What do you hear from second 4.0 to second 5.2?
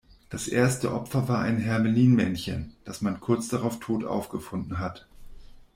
aufgefunden hat.